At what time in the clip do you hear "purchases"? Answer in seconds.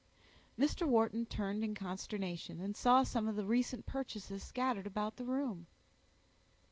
3.85-4.41